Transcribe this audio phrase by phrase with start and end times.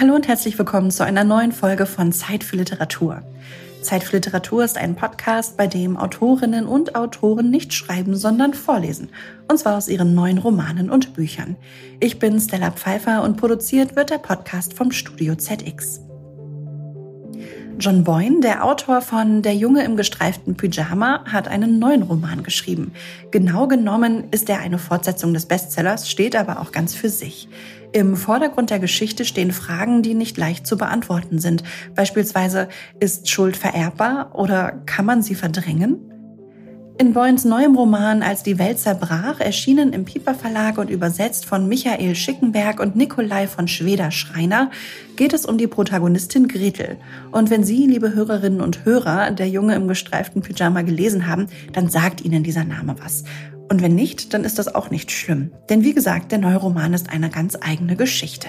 [0.00, 3.22] Hallo und herzlich willkommen zu einer neuen Folge von Zeit für Literatur.
[3.80, 9.10] Zeit für Literatur ist ein Podcast, bei dem Autorinnen und Autoren nicht schreiben, sondern vorlesen.
[9.48, 11.54] Und zwar aus ihren neuen Romanen und Büchern.
[12.00, 16.00] Ich bin Stella Pfeiffer und produziert wird der Podcast vom Studio ZX.
[17.78, 22.92] John Boyne, der Autor von Der Junge im gestreiften Pyjama, hat einen neuen Roman geschrieben.
[23.30, 27.48] Genau genommen ist er eine Fortsetzung des Bestsellers, steht aber auch ganz für sich.
[27.92, 31.64] Im Vordergrund der Geschichte stehen Fragen, die nicht leicht zu beantworten sind.
[31.94, 32.68] Beispielsweise,
[33.00, 36.13] ist Schuld vererbbar oder kann man sie verdrängen?
[36.96, 41.68] In Boyens neuem Roman Als die Welt zerbrach, erschienen im Pieper Verlag und übersetzt von
[41.68, 44.70] Michael Schickenberg und Nikolai von Schweder-Schreiner,
[45.16, 46.96] geht es um die Protagonistin Gretel.
[47.32, 51.88] Und wenn Sie, liebe Hörerinnen und Hörer, der Junge im gestreiften Pyjama gelesen haben, dann
[51.88, 53.24] sagt Ihnen dieser Name was.
[53.68, 55.50] Und wenn nicht, dann ist das auch nicht schlimm.
[55.68, 58.46] Denn wie gesagt, der neue Roman ist eine ganz eigene Geschichte.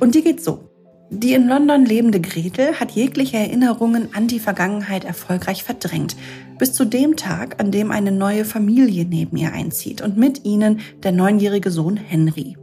[0.00, 0.64] Und die geht so.
[1.12, 6.16] Die in London lebende Gretel hat jegliche Erinnerungen an die Vergangenheit erfolgreich verdrängt,
[6.60, 10.80] bis zu dem Tag, an dem eine neue Familie neben ihr einzieht und mit ihnen
[11.02, 12.58] der neunjährige Sohn Henry.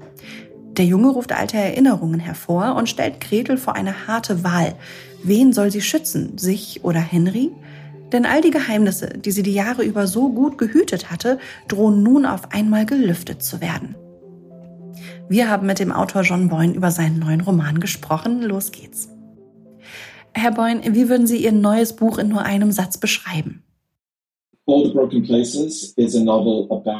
[0.77, 4.75] Der Junge ruft alte Erinnerungen hervor und stellt Gretel vor eine harte Wahl.
[5.23, 7.51] Wen soll sie schützen, sich oder Henry?
[8.11, 12.27] Denn all die Geheimnisse, die sie die Jahre über so gut gehütet hatte, drohen nun
[12.27, 13.95] auf einmal gelüftet zu werden.
[15.27, 18.43] Wir haben mit dem Autor John Boyne über seinen neuen Roman gesprochen.
[18.43, 19.09] Los geht's.
[20.35, 23.63] Herr Boyne, wie würden Sie Ihr neues Buch in nur einem Satz beschreiben?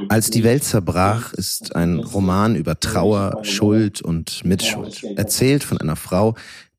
[0.10, 5.98] Als die Welt zerbrach ist ein Roman über Trauer, Schuld und Mitschuld, erzählt von einer
[5.98, 6.36] Frau,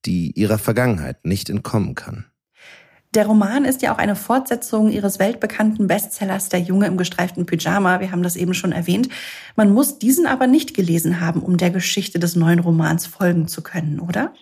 [0.07, 2.25] die ihrer Vergangenheit nicht entkommen kann.
[3.15, 8.01] Der Roman ist ja auch eine Fortsetzung ihres weltbekannten Bestsellers Der Junge im gestreiften Pyjama.
[8.01, 9.09] Wir haben das eben schon erwähnt.
[9.57, 13.63] Man muss diesen aber nicht gelesen haben, um der Geschichte des neuen Romans folgen zu
[13.63, 14.33] können, oder?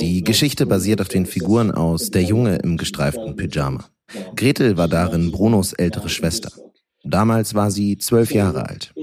[0.00, 3.84] Die Geschichte basiert auf den Figuren aus Der Junge im gestreiften Pyjama.
[4.36, 6.52] Gretel war darin Brunos ältere Schwester.
[7.02, 8.94] Damals war sie zwölf Jahre alt.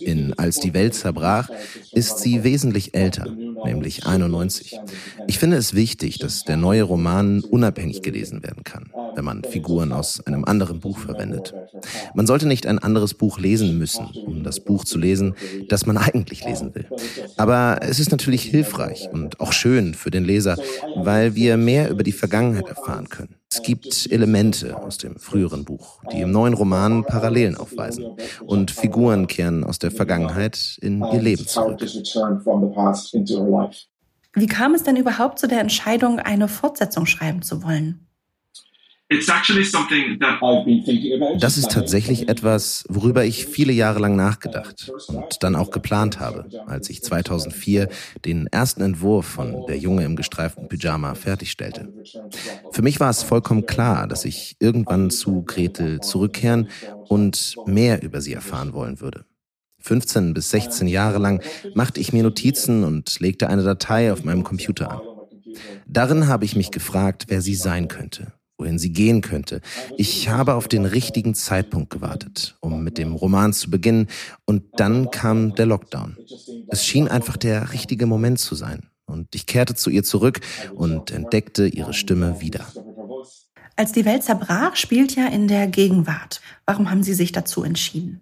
[0.00, 1.48] In Als die Welt zerbrach
[1.92, 3.26] ist sie wesentlich älter,
[3.64, 4.78] nämlich 91.
[5.26, 9.92] Ich finde es wichtig, dass der neue Roman unabhängig gelesen werden kann, wenn man Figuren
[9.92, 11.52] aus einem anderen Buch verwendet.
[12.14, 15.34] Man sollte nicht ein anderes Buch lesen müssen, um das Buch zu lesen,
[15.68, 16.86] das man eigentlich lesen will.
[17.36, 20.56] Aber es ist natürlich hilfreich und auch schön für den Leser,
[20.94, 23.34] weil wir mehr über die Vergangenheit erfahren können.
[23.50, 28.16] Es gibt Elemente aus dem früheren Buch, die im neuen Roman Parallelen aufweisen.
[28.46, 31.80] Und Figuren kehren aus der Vergangenheit in ihr Leben zurück.
[34.34, 38.07] Wie kam es denn überhaupt zu der Entscheidung, eine Fortsetzung schreiben zu wollen?
[41.38, 46.46] Das ist tatsächlich etwas, worüber ich viele Jahre lang nachgedacht und dann auch geplant habe,
[46.66, 47.88] als ich 2004
[48.26, 51.90] den ersten Entwurf von Der Junge im gestreiften Pyjama fertigstellte.
[52.70, 56.68] Für mich war es vollkommen klar, dass ich irgendwann zu Gretel zurückkehren
[57.08, 59.24] und mehr über sie erfahren wollen würde.
[59.78, 61.42] 15 bis 16 Jahre lang
[61.72, 65.00] machte ich mir Notizen und legte eine Datei auf meinem Computer an.
[65.86, 69.60] Darin habe ich mich gefragt, wer sie sein könnte wohin sie gehen könnte.
[69.96, 74.08] Ich habe auf den richtigen Zeitpunkt gewartet, um mit dem Roman zu beginnen,
[74.44, 76.16] und dann kam der Lockdown.
[76.68, 80.40] Es schien einfach der richtige Moment zu sein, und ich kehrte zu ihr zurück
[80.74, 82.66] und entdeckte ihre Stimme wieder.
[83.76, 86.40] Als die Welt zerbrach, spielt ja in der Gegenwart.
[86.66, 88.20] Warum haben Sie sich dazu entschieden?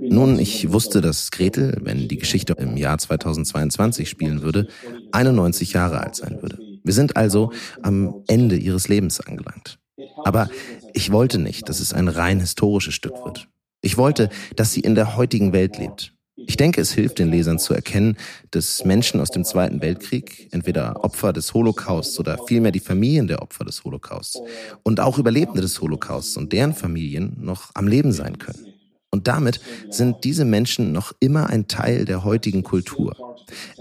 [0.00, 4.68] Nun, ich wusste, dass Gretel, wenn die Geschichte im Jahr 2022 spielen würde,
[5.12, 6.58] 91 Jahre alt sein würde.
[6.84, 7.52] Wir sind also
[7.82, 9.78] am Ende ihres Lebens angelangt.
[10.24, 10.48] Aber
[10.94, 13.48] ich wollte nicht, dass es ein rein historisches Stück wird.
[13.80, 16.12] Ich wollte, dass sie in der heutigen Welt lebt,
[16.48, 18.16] ich denke, es hilft den Lesern zu erkennen,
[18.52, 23.42] dass Menschen aus dem Zweiten Weltkrieg, entweder Opfer des Holocausts oder vielmehr die Familien der
[23.42, 24.40] Opfer des Holocausts
[24.82, 28.66] und auch Überlebende des Holocausts und deren Familien noch am Leben sein können.
[29.10, 29.60] Und damit
[29.90, 33.14] sind diese Menschen noch immer ein Teil der heutigen Kultur.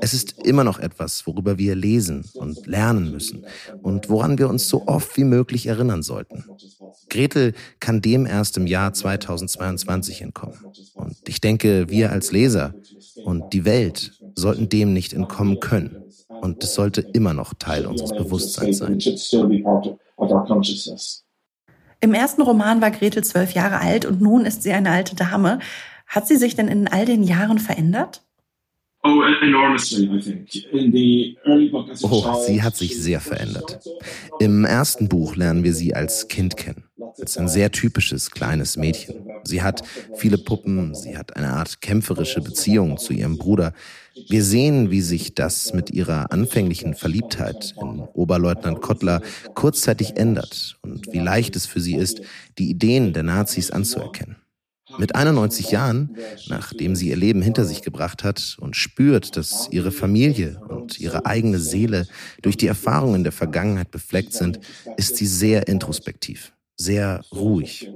[0.01, 3.45] Es ist immer noch etwas, worüber wir lesen und lernen müssen
[3.81, 6.45] und woran wir uns so oft wie möglich erinnern sollten.
[7.09, 10.57] Gretel kann dem erst im Jahr 2022 entkommen.
[11.27, 12.73] Ich denke, wir als Leser
[13.23, 16.03] und die Welt sollten dem nicht entkommen können.
[16.27, 18.99] Und es sollte immer noch Teil unseres Bewusstseins sein.
[21.99, 25.59] Im ersten Roman war Gretel zwölf Jahre alt und nun ist sie eine alte Dame.
[26.05, 28.23] Hat sie sich denn in all den Jahren verändert?
[29.03, 29.21] Oh,
[32.03, 33.79] oh, sie hat sich sehr verändert.
[34.39, 36.83] Im ersten Buch lernen wir sie als Kind kennen,
[37.19, 39.27] als ein sehr typisches kleines Mädchen.
[39.43, 39.83] Sie hat
[40.15, 43.73] viele Puppen, sie hat eine Art kämpferische Beziehung zu ihrem Bruder.
[44.29, 49.21] Wir sehen, wie sich das mit ihrer anfänglichen Verliebtheit in Oberleutnant Kottler
[49.53, 52.21] kurzzeitig ändert und wie leicht es für sie ist,
[52.57, 54.37] die Ideen der Nazis anzuerkennen.
[54.97, 56.15] Mit 91 Jahren,
[56.47, 61.25] nachdem sie ihr Leben hinter sich gebracht hat und spürt, dass ihre Familie und ihre
[61.25, 62.07] eigene Seele
[62.41, 64.59] durch die Erfahrungen der Vergangenheit befleckt sind,
[64.97, 67.89] ist sie sehr introspektiv, sehr ruhig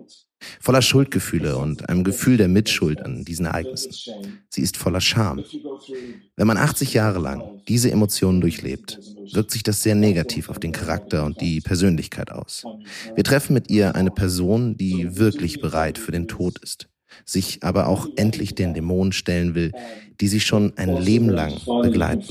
[0.59, 3.92] voller Schuldgefühle und einem Gefühl der Mitschuld an diesen Ereignissen.
[4.50, 5.44] Sie ist voller Scham.
[6.36, 9.00] Wenn man 80 Jahre lang diese Emotionen durchlebt,
[9.33, 12.63] wirkt sich das sehr negativ auf den Charakter und die Persönlichkeit aus.
[13.15, 16.88] Wir treffen mit ihr eine Person, die wirklich bereit für den Tod ist,
[17.25, 19.71] sich aber auch endlich den Dämonen stellen will,
[20.19, 22.23] die sie schon ein Leben lang begleiten.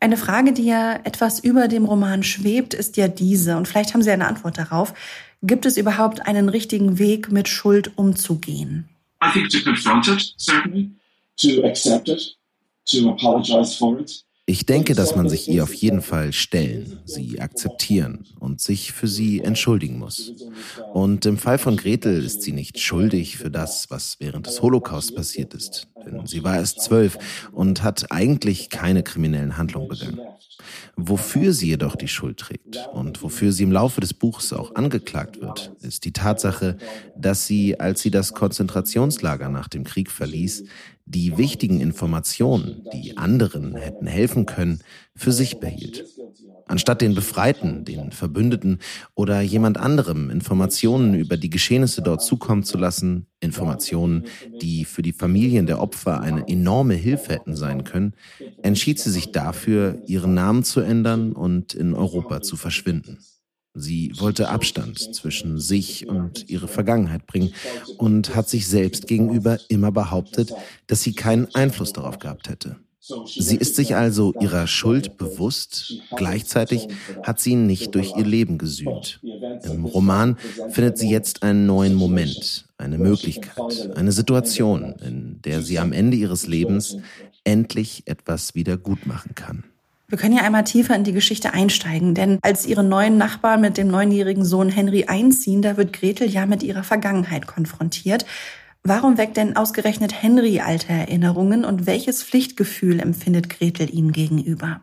[0.00, 4.02] Eine Frage, die ja etwas über dem Roman schwebt, ist ja diese, und vielleicht haben
[4.02, 4.94] Sie eine Antwort darauf.
[5.42, 8.88] Gibt es überhaupt einen richtigen Weg, mit Schuld umzugehen?
[9.22, 10.90] I think to confront it, certainly,
[11.36, 12.36] to accept it,
[12.90, 14.24] to apologize for it.
[14.44, 19.06] Ich denke, dass man sich ihr auf jeden Fall stellen, sie akzeptieren und sich für
[19.06, 20.32] sie entschuldigen muss.
[20.92, 25.14] Und im Fall von Gretel ist sie nicht schuldig für das, was während des Holocaust
[25.14, 27.18] passiert ist, denn sie war erst zwölf
[27.52, 30.20] und hat eigentlich keine kriminellen Handlungen begangen.
[31.04, 35.40] Wofür sie jedoch die Schuld trägt und wofür sie im Laufe des Buches auch angeklagt
[35.40, 36.76] wird, ist die Tatsache,
[37.16, 40.64] dass sie, als sie das Konzentrationslager nach dem Krieg verließ,
[41.04, 44.80] die wichtigen Informationen, die anderen hätten helfen können,
[45.16, 46.04] für sich behielt.
[46.72, 48.78] Anstatt den Befreiten, den Verbündeten
[49.14, 54.24] oder jemand anderem Informationen über die Geschehnisse dort zukommen zu lassen, Informationen,
[54.62, 58.14] die für die Familien der Opfer eine enorme Hilfe hätten sein können,
[58.62, 63.18] entschied sie sich dafür, ihren Namen zu ändern und in Europa zu verschwinden.
[63.74, 67.52] Sie wollte Abstand zwischen sich und ihre Vergangenheit bringen
[67.98, 70.54] und hat sich selbst gegenüber immer behauptet,
[70.86, 72.76] dass sie keinen Einfluss darauf gehabt hätte.
[73.26, 76.86] Sie ist sich also ihrer Schuld bewusst, gleichzeitig
[77.24, 79.18] hat sie nicht durch ihr Leben gesühnt.
[79.64, 80.36] Im Roman
[80.70, 86.16] findet sie jetzt einen neuen Moment, eine Möglichkeit, eine Situation, in der sie am Ende
[86.16, 86.96] ihres Lebens
[87.42, 89.64] endlich etwas wieder gut machen kann.
[90.06, 93.78] Wir können ja einmal tiefer in die Geschichte einsteigen, denn als ihre neuen Nachbarn mit
[93.78, 98.26] dem neunjährigen Sohn Henry einziehen, da wird Gretel ja mit ihrer Vergangenheit konfrontiert.
[98.84, 104.80] Warum weckt denn ausgerechnet Henry alte Erinnerungen und welches Pflichtgefühl empfindet Gretel ihm gegenüber?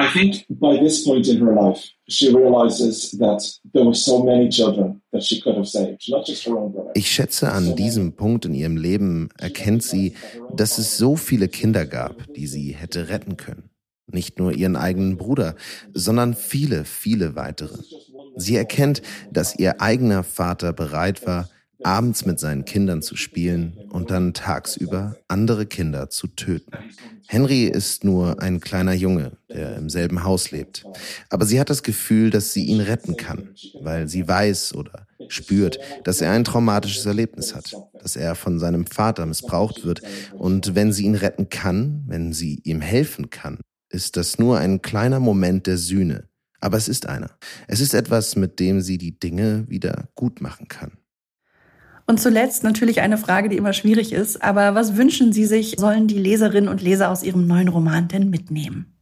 [0.00, 4.48] I think by this point in her life, she realizes that there were so many
[4.48, 6.90] children that she could have saved, not just her own brother.
[6.94, 10.14] Ich schätze, an diesem Punkt in ihrem Leben erkennt sie,
[10.56, 13.70] dass es so viele Kinder gab, die sie hätte retten können.
[14.06, 15.54] Nicht nur ihren eigenen Bruder,
[15.92, 17.78] sondern viele, viele weitere.
[18.36, 19.00] Sie erkennt,
[19.30, 21.48] dass ihr eigener Vater bereit war,
[21.84, 26.72] abends mit seinen Kindern zu spielen und dann tagsüber andere Kinder zu töten.
[27.26, 30.84] Henry ist nur ein kleiner Junge, der im selben Haus lebt.
[31.30, 33.50] Aber sie hat das Gefühl, dass sie ihn retten kann,
[33.80, 38.86] weil sie weiß oder spürt, dass er ein traumatisches Erlebnis hat, dass er von seinem
[38.86, 40.02] Vater missbraucht wird.
[40.32, 43.58] Und wenn sie ihn retten kann, wenn sie ihm helfen kann,
[43.88, 46.28] ist das nur ein kleiner Moment der Sühne.
[46.60, 47.30] Aber es ist einer.
[47.68, 50.92] Es ist etwas, mit dem sie die Dinge wieder gut machen kann.
[52.06, 54.42] Und zuletzt natürlich eine Frage, die immer schwierig ist.
[54.42, 58.30] Aber was wünschen Sie sich, sollen die Leserinnen und Leser aus Ihrem neuen Roman denn
[58.30, 58.94] mitnehmen?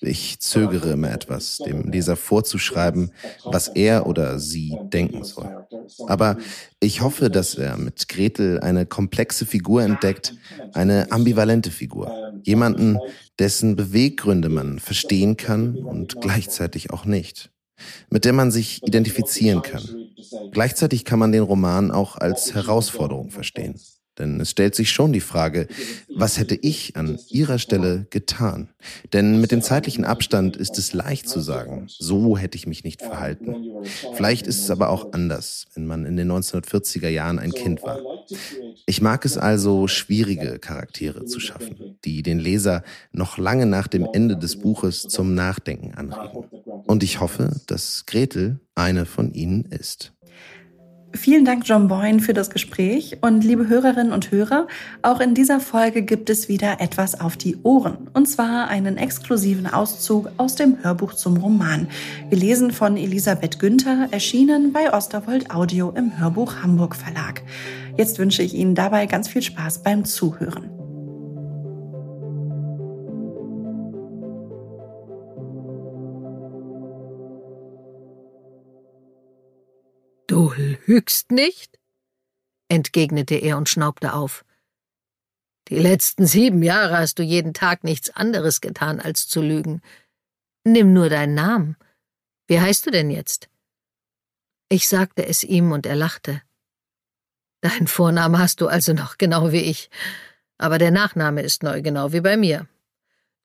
[0.00, 3.10] Ich zögere immer etwas, dem Leser vorzuschreiben,
[3.44, 5.66] was er oder sie denken soll.
[6.06, 6.36] Aber
[6.78, 10.34] ich hoffe, dass er mit Gretel eine komplexe Figur entdeckt,
[10.72, 12.32] eine ambivalente Figur.
[12.44, 12.98] Jemanden,
[13.38, 17.50] dessen Beweggründe man verstehen kann und gleichzeitig auch nicht.
[18.08, 19.82] Mit der man sich identifizieren kann.
[20.52, 23.80] Gleichzeitig kann man den Roman auch als Herausforderung verstehen.
[24.18, 25.66] Denn es stellt sich schon die Frage,
[26.14, 28.68] was hätte ich an Ihrer Stelle getan?
[29.12, 33.02] Denn mit dem zeitlichen Abstand ist es leicht zu sagen, so hätte ich mich nicht
[33.02, 33.56] verhalten.
[34.14, 38.00] Vielleicht ist es aber auch anders, wenn man in den 1940er Jahren ein Kind war.
[38.86, 44.06] Ich mag es also, schwierige Charaktere zu schaffen, die den Leser noch lange nach dem
[44.12, 46.44] Ende des Buches zum Nachdenken anregen.
[46.86, 50.12] Und ich hoffe, dass Gretel eine von ihnen ist.
[51.16, 53.18] Vielen Dank, John Boyne, für das Gespräch.
[53.20, 54.66] Und liebe Hörerinnen und Hörer,
[55.02, 58.08] auch in dieser Folge gibt es wieder etwas auf die Ohren.
[58.14, 61.86] Und zwar einen exklusiven Auszug aus dem Hörbuch zum Roman.
[62.30, 67.42] Gelesen von Elisabeth Günther, erschienen bei Osterwold Audio im Hörbuch Hamburg Verlag.
[67.96, 70.83] Jetzt wünsche ich Ihnen dabei ganz viel Spaß beim Zuhören.
[80.84, 81.78] Allerhöchst nicht?
[82.68, 84.44] entgegnete er und schnaubte auf.
[85.68, 89.80] Die letzten sieben Jahre hast du jeden Tag nichts anderes getan, als zu lügen.
[90.64, 91.76] Nimm nur deinen Namen.
[92.46, 93.48] Wie heißt du denn jetzt?
[94.68, 96.42] Ich sagte es ihm und er lachte.
[97.60, 99.88] Dein Vorname hast du also noch genau wie ich,
[100.58, 102.68] aber der Nachname ist neu genau wie bei mir.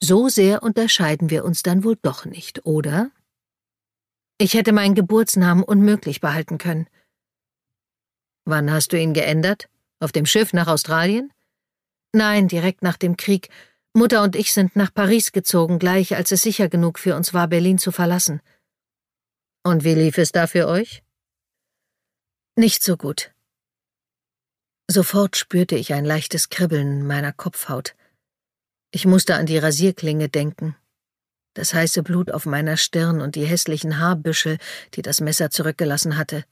[0.01, 3.11] So sehr unterscheiden wir uns dann wohl doch nicht, oder?
[4.37, 6.87] Ich hätte meinen Geburtsnamen unmöglich behalten können.
[8.49, 9.69] Wann hast du ihn geändert?
[9.99, 11.31] Auf dem Schiff nach Australien?
[12.13, 13.49] Nein, direkt nach dem Krieg.
[13.93, 17.47] Mutter und ich sind nach Paris gezogen, gleich als es sicher genug für uns war,
[17.47, 18.41] Berlin zu verlassen.
[19.61, 21.03] Und wie lief es da für euch?
[22.55, 23.31] Nicht so gut.
[24.87, 27.93] Sofort spürte ich ein leichtes Kribbeln meiner Kopfhaut.
[28.89, 30.75] Ich musste an die Rasierklinge denken.
[31.53, 34.57] Das heiße Blut auf meiner Stirn und die hässlichen Haarbüschel,
[34.95, 36.45] die das Messer zurückgelassen hatte.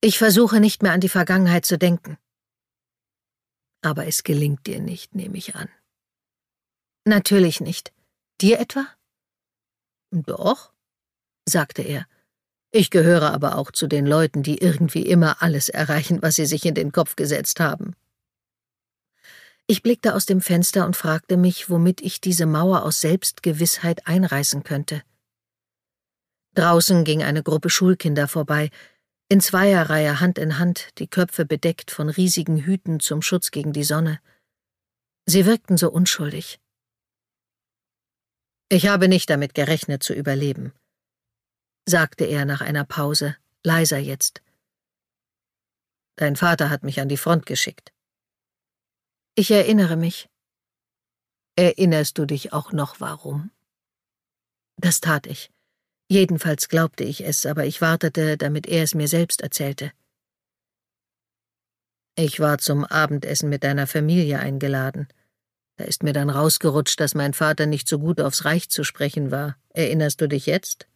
[0.00, 2.18] Ich versuche nicht mehr an die Vergangenheit zu denken
[3.86, 5.68] aber es gelingt dir nicht, nehme ich an.
[7.04, 7.92] Natürlich nicht.
[8.40, 8.88] Dir etwa?
[10.10, 10.72] Doch,
[11.48, 12.06] sagte er.
[12.72, 16.66] Ich gehöre aber auch zu den Leuten, die irgendwie immer alles erreichen, was sie sich
[16.66, 17.94] in den Kopf gesetzt haben.
[19.68, 24.64] Ich blickte aus dem Fenster und fragte mich, womit ich diese Mauer aus Selbstgewissheit einreißen
[24.64, 25.02] könnte.
[26.54, 28.70] Draußen ging eine Gruppe Schulkinder vorbei,
[29.28, 33.84] in Zweierreihe Hand in Hand, die Köpfe bedeckt von riesigen Hüten zum Schutz gegen die
[33.84, 34.20] Sonne.
[35.26, 36.60] Sie wirkten so unschuldig.
[38.68, 40.72] Ich habe nicht damit gerechnet zu überleben,
[41.88, 44.42] sagte er nach einer Pause, leiser jetzt.
[46.16, 47.92] Dein Vater hat mich an die Front geschickt.
[49.34, 50.28] Ich erinnere mich.
[51.56, 53.50] Erinnerst du dich auch noch warum?
[54.76, 55.50] Das tat ich.
[56.08, 59.92] Jedenfalls glaubte ich es, aber ich wartete, damit er es mir selbst erzählte.
[62.16, 65.08] Ich war zum Abendessen mit deiner Familie eingeladen.
[65.76, 69.30] Da ist mir dann rausgerutscht, dass mein Vater nicht so gut aufs Reich zu sprechen
[69.30, 69.58] war.
[69.70, 70.88] Erinnerst du dich jetzt?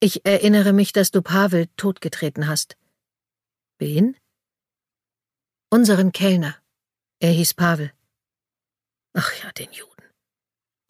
[0.00, 2.76] Ich erinnere mich, dass du Pavel totgetreten hast.
[3.78, 4.16] Wen?
[5.70, 6.56] Unseren Kellner.
[7.20, 7.92] Er hieß Pavel.
[9.14, 10.04] Ach ja, den Juden,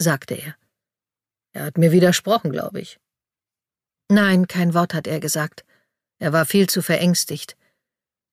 [0.00, 0.56] sagte er.
[1.52, 2.98] Er hat mir widersprochen, glaube ich.
[4.08, 5.64] Nein, kein Wort hat er gesagt.
[6.18, 7.56] Er war viel zu verängstigt.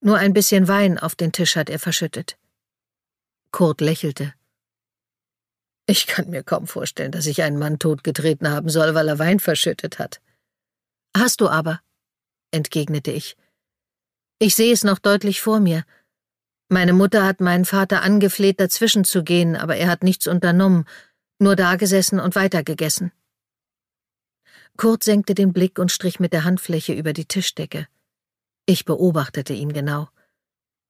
[0.02, 2.38] Nur ein bisschen Wein auf den Tisch hat er verschüttet.
[3.52, 4.34] Kurt lächelte.
[5.86, 9.40] Ich kann mir kaum vorstellen, dass ich einen Mann totgetreten haben soll, weil er Wein
[9.40, 10.22] verschüttet hat.
[11.18, 11.82] Hast du aber,
[12.52, 13.36] entgegnete ich.
[14.38, 15.84] Ich sehe es noch deutlich vor mir.
[16.70, 20.86] Meine Mutter hat meinen Vater angefleht, dazwischen zu gehen, aber er hat nichts unternommen,
[21.40, 23.12] nur dagesessen und weitergegessen.
[24.78, 27.88] Kurt senkte den Blick und strich mit der Handfläche über die Tischdecke.
[28.66, 30.10] Ich beobachtete ihn genau.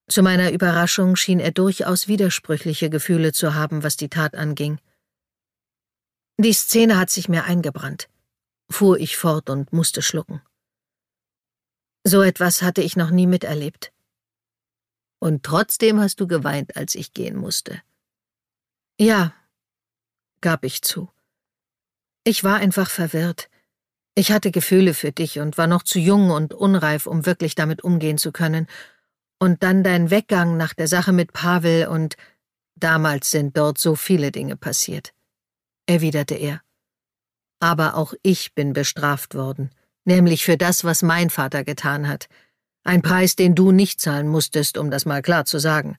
[0.08, 4.80] Zu meiner Überraschung schien er durchaus widersprüchliche Gefühle zu haben, was die Tat anging.
[6.38, 8.10] Die Szene hat sich mir eingebrannt,
[8.72, 10.42] fuhr ich fort und musste schlucken.
[12.04, 13.92] So etwas hatte ich noch nie miterlebt.
[15.20, 17.82] Und trotzdem hast du geweint, als ich gehen musste.
[18.98, 19.34] Ja,
[20.42, 21.10] gab ich zu.
[22.24, 23.50] Ich war einfach verwirrt.
[24.16, 27.84] Ich hatte Gefühle für dich und war noch zu jung und unreif, um wirklich damit
[27.84, 28.68] umgehen zu können.
[29.40, 32.18] Und dann dein Weggang nach der Sache mit Pavel und
[32.76, 35.14] damals sind dort so viele Dinge passiert,
[35.86, 36.62] erwiderte er.
[37.62, 39.72] Aber auch ich bin bestraft worden,
[40.04, 42.28] nämlich für das, was mein Vater getan hat.
[42.84, 45.98] Ein Preis, den du nicht zahlen musstest, um das mal klar zu sagen.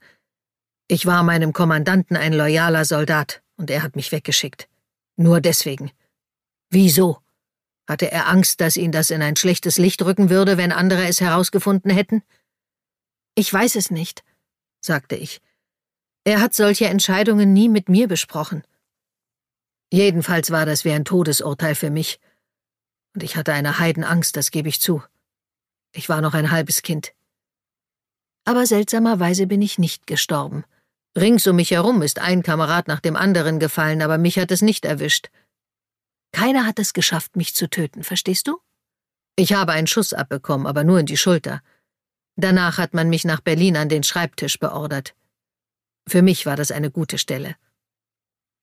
[0.89, 4.69] Ich war meinem Kommandanten ein loyaler Soldat und er hat mich weggeschickt.
[5.17, 5.93] Nur deswegen.
[6.71, 7.21] Wieso?
[7.87, 11.21] Hatte er Angst, dass ihn das in ein schlechtes Licht rücken würde, wenn andere es
[11.21, 12.23] herausgefunden hätten?
[13.35, 14.25] Ich weiß es nicht,
[14.81, 15.43] sagte ich.
[16.25, 18.65] Er hat solche Entscheidungen nie mit mir besprochen.
[19.93, 22.19] Jedenfalls war das wie ein Todesurteil für mich.
[23.15, 25.03] Und ich hatte eine Heidenangst, das gebe ich zu.
[25.93, 27.13] Ich war noch ein halbes Kind.
[28.47, 30.65] Aber seltsamerweise bin ich nicht gestorben.
[31.19, 34.63] Rings um mich herum ist ein Kamerad nach dem anderen gefallen, aber mich hat es
[34.63, 35.31] nicht erwischt.
[36.33, 38.61] Keiner hat es geschafft, mich zu töten, verstehst du?
[39.37, 41.63] Ich habe einen Schuss abbekommen, aber nur in die Schulter.
[42.37, 45.15] Danach hat man mich nach Berlin an den Schreibtisch beordert.
[46.07, 47.57] Für mich war das eine gute Stelle.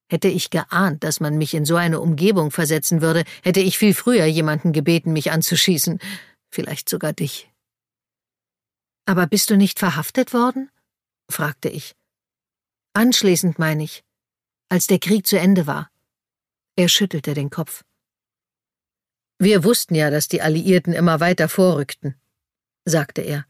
[0.10, 3.94] Hätte ich geahnt, dass man mich in so eine Umgebung versetzen würde, hätte ich viel
[3.94, 6.00] früher jemanden gebeten, mich anzuschießen,
[6.50, 7.52] vielleicht sogar dich.
[9.06, 10.70] Aber bist du nicht verhaftet worden?
[11.30, 11.97] fragte ich.
[12.98, 14.04] Anschließend meine ich,
[14.70, 15.92] als der Krieg zu Ende war.
[16.76, 17.84] Er schüttelte den Kopf.
[19.38, 22.16] Wir wussten ja, dass die Alliierten immer weiter vorrückten,
[22.86, 23.46] sagte er.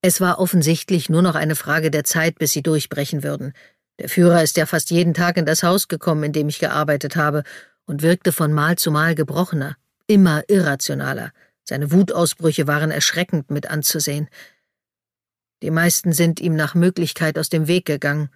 [0.00, 3.52] Es war offensichtlich nur noch eine Frage der Zeit, bis sie durchbrechen würden.
[3.98, 7.16] Der Führer ist ja fast jeden Tag in das Haus gekommen, in dem ich gearbeitet
[7.16, 7.42] habe,
[7.84, 11.32] und wirkte von Mal zu Mal gebrochener, immer irrationaler.
[11.62, 14.30] Seine Wutausbrüche waren erschreckend mit anzusehen.
[15.62, 18.30] Die meisten sind ihm nach Möglichkeit aus dem Weg gegangen,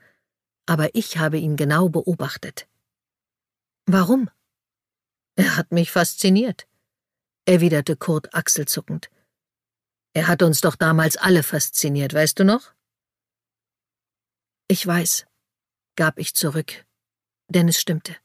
[0.66, 2.68] aber ich habe ihn genau beobachtet.
[3.86, 4.30] Warum?
[5.36, 6.66] Er hat mich fasziniert,
[7.46, 9.10] erwiderte Kurt achselzuckend.
[10.14, 12.72] Er hat uns doch damals alle fasziniert, weißt du noch?
[14.68, 15.26] Ich weiß,
[15.96, 16.84] gab ich zurück,
[17.48, 18.16] denn es stimmte.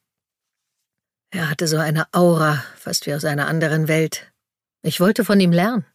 [1.32, 4.32] Er hatte so eine Aura, fast wie aus einer anderen Welt.
[4.82, 5.86] Ich wollte von ihm lernen.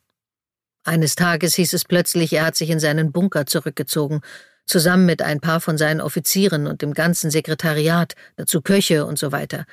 [0.84, 4.20] Eines Tages hieß es plötzlich, er hat sich in seinen Bunker zurückgezogen,
[4.66, 9.32] zusammen mit ein paar von seinen Offizieren und dem ganzen Sekretariat, dazu Köche und so
[9.32, 9.64] weiter.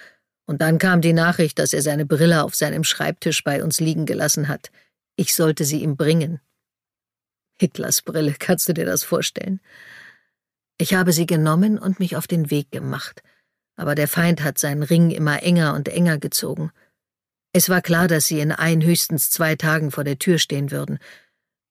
[0.46, 4.06] Und dann kam die Nachricht, dass er seine Brille auf seinem Schreibtisch bei uns liegen
[4.06, 4.72] gelassen hat.
[5.18, 6.40] Ich sollte sie ihm bringen.
[7.60, 9.60] Hitlers Brille, kannst du dir das vorstellen?
[10.78, 13.22] Ich habe sie genommen und mich auf den Weg gemacht,
[13.76, 16.72] aber der Feind hat seinen Ring immer enger und enger gezogen.
[17.54, 21.00] Es war klar, dass sie in ein, höchstens zwei Tagen vor der Tür stehen würden.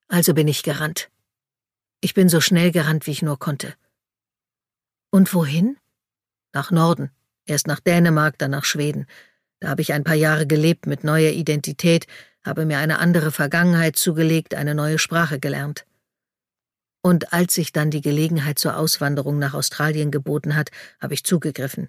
[0.09, 1.11] Also bin ich gerannt.
[2.03, 3.75] Ich bin so schnell gerannt, wie ich nur konnte.
[5.11, 5.79] Und wohin?
[6.53, 7.11] Nach Norden,
[7.47, 9.07] erst nach Dänemark, dann nach Schweden.
[9.61, 12.07] Da habe ich ein paar Jahre gelebt mit neuer Identität,
[12.45, 15.87] habe mir eine andere Vergangenheit zugelegt, eine neue Sprache gelernt.
[17.03, 20.71] Und als sich dann die Gelegenheit zur Auswanderung nach Australien geboten hat,
[21.01, 21.89] habe ich zugegriffen.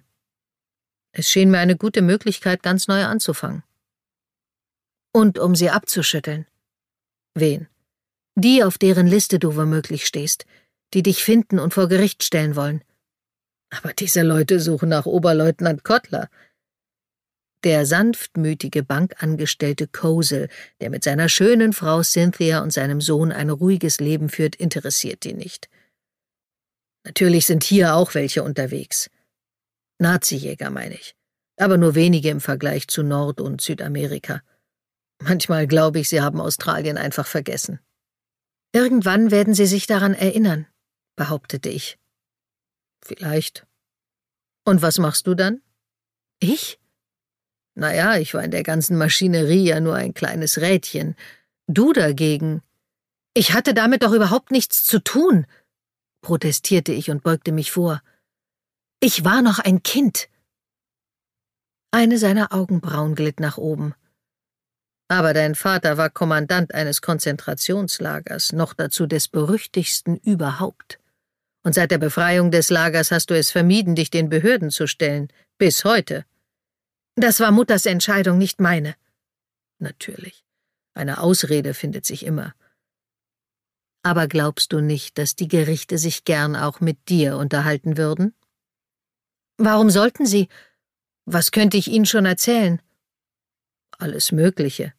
[1.12, 3.62] Es schien mir eine gute Möglichkeit, ganz neu anzufangen.
[5.12, 6.46] Und um sie abzuschütteln.
[7.34, 7.68] Wen?
[8.34, 10.46] Die, auf deren Liste du womöglich stehst,
[10.94, 12.82] die dich finden und vor Gericht stellen wollen.
[13.70, 16.28] Aber diese Leute suchen nach Oberleutnant Kottler,
[17.64, 20.48] der sanftmütige Bankangestellte Kosel,
[20.80, 25.34] der mit seiner schönen Frau Cynthia und seinem Sohn ein ruhiges Leben führt, interessiert die
[25.34, 25.68] nicht.
[27.04, 29.10] Natürlich sind hier auch welche unterwegs.
[29.98, 31.14] Nazijäger meine ich,
[31.56, 34.42] aber nur wenige im Vergleich zu Nord- und Südamerika.
[35.24, 37.78] Manchmal glaube ich, sie haben Australien einfach vergessen.
[38.72, 40.66] Irgendwann werden sie sich daran erinnern,
[41.16, 41.98] behauptete ich.
[43.04, 43.66] Vielleicht.
[44.64, 45.60] Und was machst du dann?
[46.40, 46.80] Ich?
[47.74, 51.14] Naja, ich war in der ganzen Maschinerie ja nur ein kleines Rädchen.
[51.66, 52.62] Du dagegen.
[53.34, 55.46] Ich hatte damit doch überhaupt nichts zu tun,
[56.20, 58.02] protestierte ich und beugte mich vor.
[59.00, 60.28] Ich war noch ein Kind.
[61.92, 63.94] Eine seiner Augenbrauen glitt nach oben.
[65.12, 70.98] Aber dein Vater war Kommandant eines Konzentrationslagers, noch dazu des berüchtigsten überhaupt.
[71.62, 75.28] Und seit der Befreiung des Lagers hast du es vermieden, dich den Behörden zu stellen,
[75.58, 76.24] bis heute.
[77.14, 78.94] Das war Mutters Entscheidung, nicht meine.
[79.80, 80.46] Natürlich.
[80.94, 82.54] Eine Ausrede findet sich immer.
[84.02, 88.34] Aber glaubst du nicht, dass die Gerichte sich gern auch mit dir unterhalten würden?
[89.58, 90.48] Warum sollten sie?
[91.26, 92.80] Was könnte ich ihnen schon erzählen?
[93.98, 94.94] Alles Mögliche.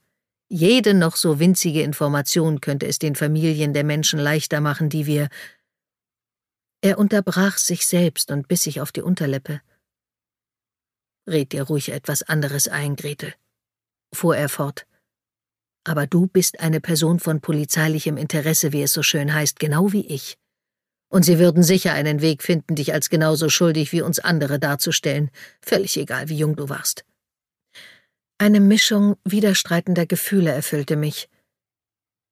[0.55, 5.29] Jede noch so winzige Information könnte es den Familien der Menschen leichter machen, die wir.
[6.79, 9.61] Er unterbrach sich selbst und biss sich auf die Unterlippe.
[11.27, 13.33] Red dir ruhig etwas anderes ein, Gretel,
[14.13, 14.85] fuhr er fort.
[15.85, 20.05] Aber du bist eine Person von polizeilichem Interesse, wie es so schön heißt, genau wie
[20.05, 20.37] ich.
[21.09, 25.31] Und sie würden sicher einen Weg finden, dich als genauso schuldig wie uns andere darzustellen,
[25.61, 27.05] völlig egal, wie jung du warst.
[28.43, 31.29] Eine Mischung widerstreitender Gefühle erfüllte mich.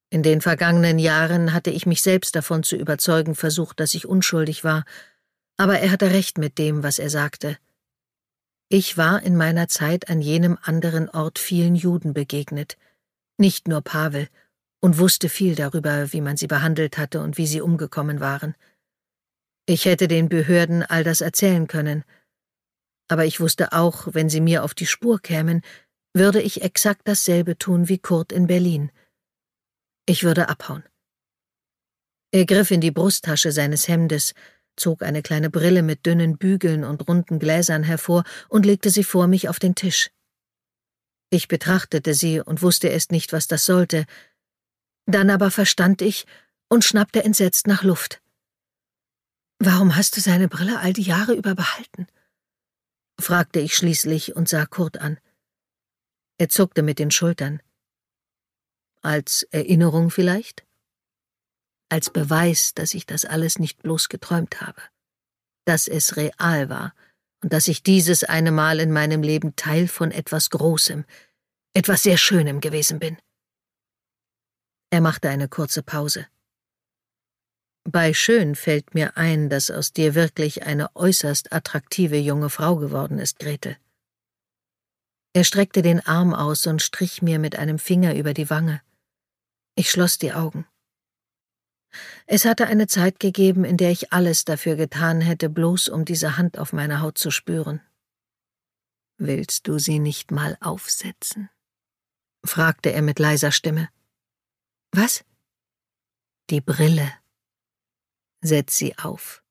[0.09, 4.65] In den vergangenen Jahren hatte ich mich selbst davon zu überzeugen versucht, dass ich unschuldig
[4.65, 4.83] war,
[5.55, 7.57] aber er hatte recht mit dem, was er sagte.
[8.67, 12.77] Ich war in meiner Zeit an jenem anderen Ort vielen Juden begegnet,
[13.37, 14.27] nicht nur Pavel,
[14.81, 18.53] und wusste viel darüber, wie man sie behandelt hatte und wie sie umgekommen waren.
[19.65, 22.03] Ich hätte den Behörden all das erzählen können,
[23.07, 25.61] aber ich wusste auch, wenn sie mir auf die Spur kämen,
[26.13, 28.91] würde ich exakt dasselbe tun wie Kurt in Berlin.
[30.05, 30.83] Ich würde abhauen.
[32.31, 34.33] Er griff in die Brusttasche seines Hemdes,
[34.75, 39.27] zog eine kleine Brille mit dünnen Bügeln und runden Gläsern hervor und legte sie vor
[39.27, 40.09] mich auf den Tisch.
[41.29, 44.05] Ich betrachtete sie und wusste erst nicht, was das sollte.
[45.05, 46.25] Dann aber verstand ich
[46.67, 48.21] und schnappte entsetzt nach Luft.
[49.59, 52.07] Warum hast du seine Brille all die Jahre über behalten?
[53.19, 55.19] fragte ich schließlich und sah Kurt an.
[56.41, 57.61] Er zuckte mit den Schultern.
[59.03, 60.65] Als Erinnerung vielleicht?
[61.91, 64.81] als Beweis, dass ich das alles nicht bloß geträumt habe,
[65.65, 66.95] dass es real war
[67.43, 71.03] und dass ich dieses eine Mal in meinem Leben Teil von etwas Großem,
[71.73, 73.17] etwas sehr Schönem gewesen bin.
[74.89, 76.27] Er machte eine kurze Pause.
[77.83, 83.19] Bei schön fällt mir ein, dass aus dir wirklich eine äußerst attraktive junge Frau geworden
[83.19, 83.75] ist, Gretel.
[85.33, 88.81] Er streckte den Arm aus und strich mir mit einem Finger über die Wange.
[89.75, 90.67] Ich schloss die Augen.
[92.25, 96.37] Es hatte eine Zeit gegeben, in der ich alles dafür getan hätte, bloß um diese
[96.37, 97.81] Hand auf meiner Haut zu spüren.
[99.17, 101.49] Willst du sie nicht mal aufsetzen?
[102.43, 103.89] fragte er mit leiser Stimme.
[104.91, 105.23] Was?
[106.49, 107.13] Die Brille.
[108.41, 109.43] Setz sie auf.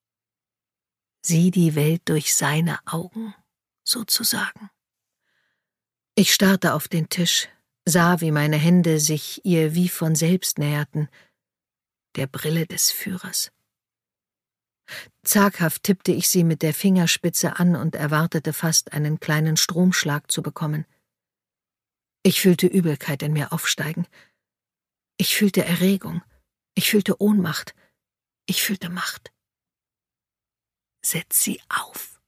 [1.22, 3.34] Sieh die Welt durch seine Augen,
[3.84, 4.70] sozusagen.
[6.14, 7.48] Ich starrte auf den Tisch,
[7.84, 11.08] sah, wie meine Hände sich ihr wie von selbst näherten,
[12.16, 13.52] der Brille des Führers.
[15.22, 20.42] Zaghaft tippte ich sie mit der Fingerspitze an und erwartete fast einen kleinen Stromschlag zu
[20.42, 20.84] bekommen.
[22.22, 24.06] Ich fühlte Übelkeit in mir aufsteigen.
[25.16, 26.22] Ich fühlte Erregung.
[26.74, 27.74] Ich fühlte Ohnmacht.
[28.46, 29.32] Ich fühlte Macht.
[31.02, 32.20] Setz sie auf,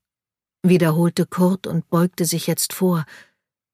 [0.63, 3.05] wiederholte Kurt und beugte sich jetzt vor,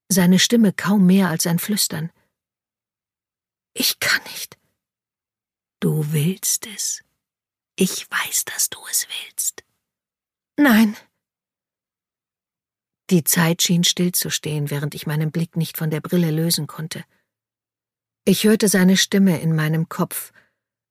[0.08, 2.10] seine Stimme kaum mehr als ein Flüstern.
[3.74, 4.58] Ich kann nicht.
[5.80, 7.04] Du willst es.
[7.76, 9.62] Ich weiß, dass du es willst.
[10.56, 10.96] Nein.
[13.10, 17.04] Die Zeit schien stillzustehen, während ich meinen Blick nicht von der Brille lösen konnte.
[18.24, 20.32] Ich hörte seine Stimme in meinem Kopf,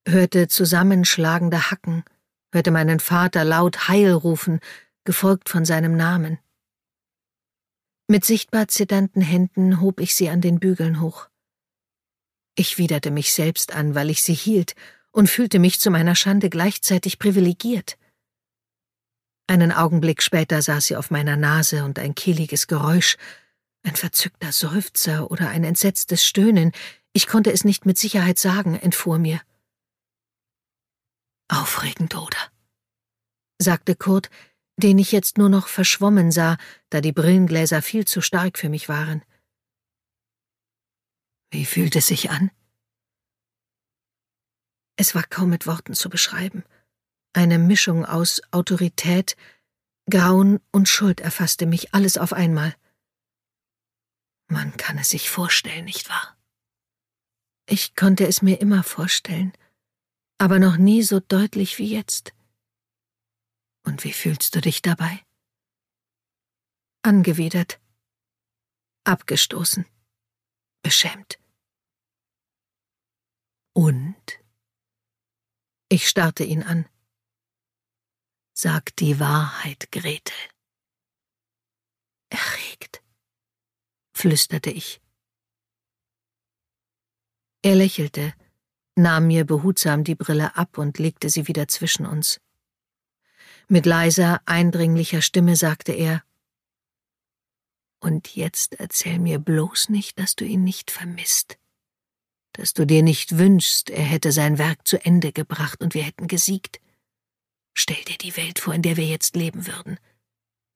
[0.08, 2.04] hörte zusammenschlagende Hacken,
[2.52, 4.62] hörte meinen Vater laut Heil rufen,
[5.04, 6.40] gefolgt von seinem Namen.
[8.10, 11.28] Mit sichtbar zitternden Händen hob ich sie an den Bügeln hoch.
[12.56, 14.76] Ich widerte mich selbst an, weil ich sie hielt,
[15.12, 17.98] und fühlte mich zu meiner Schande gleichzeitig privilegiert.
[19.48, 23.18] Einen Augenblick später saß sie auf meiner Nase und ein kehliges Geräusch,
[23.84, 26.72] ein verzückter Seufzer oder ein entsetztes Stöhnen,
[27.14, 29.42] ich konnte es nicht mit Sicherheit sagen, entfuhr mir.
[31.50, 32.38] Aufregend, oder?
[33.60, 34.30] sagte Kurt,
[34.78, 36.58] den ich jetzt nur noch verschwommen sah,
[36.90, 39.24] da die Brillengläser viel zu stark für mich waren.
[41.52, 42.52] Wie fühlt es sich an?
[44.98, 46.64] Es war kaum mit Worten zu beschreiben.
[47.34, 49.36] Eine Mischung aus Autorität,
[50.10, 52.76] Grauen und Schuld erfasste mich alles auf einmal.
[54.50, 56.38] Man kann es sich vorstellen, nicht wahr?
[57.70, 59.52] Ich konnte es mir immer vorstellen,
[60.38, 62.34] aber noch nie so deutlich wie jetzt.
[63.88, 65.24] Und wie fühlst du dich dabei?
[67.04, 67.80] Angewidert,
[69.06, 69.86] abgestoßen,
[70.84, 71.40] beschämt.
[73.74, 74.44] Und?
[75.88, 76.90] Ich starrte ihn an.
[78.54, 80.36] Sag die Wahrheit, Gretel.
[82.30, 83.02] Erregt,
[84.14, 85.00] flüsterte ich.
[87.62, 88.34] Er lächelte,
[88.96, 92.42] nahm mir behutsam die Brille ab und legte sie wieder zwischen uns.
[93.70, 96.24] Mit leiser, eindringlicher Stimme sagte er
[98.00, 101.58] Und jetzt erzähl mir bloß nicht, dass du ihn nicht vermisst,
[102.54, 106.28] dass du dir nicht wünschst, er hätte sein Werk zu Ende gebracht und wir hätten
[106.28, 106.80] gesiegt.
[107.74, 110.00] Stell dir die Welt vor, in der wir jetzt leben würden,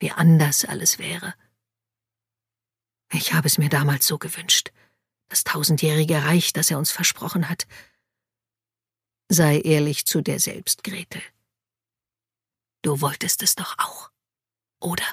[0.01, 1.33] wie anders alles wäre.
[3.13, 4.71] Ich habe es mir damals so gewünscht,
[5.29, 7.67] das tausendjährige Reich, das er uns versprochen hat.
[9.29, 11.21] Sei ehrlich zu dir selbst, Gretel.
[12.83, 14.09] Du wolltest es doch auch,
[14.79, 15.03] oder?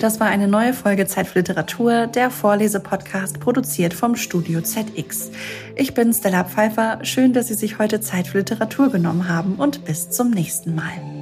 [0.00, 5.32] Das war eine neue Folge Zeit für Literatur, der Vorlesepodcast, produziert vom Studio ZX.
[5.74, 7.04] Ich bin Stella Pfeiffer.
[7.04, 11.21] Schön, dass Sie sich heute Zeit für Literatur genommen haben und bis zum nächsten Mal.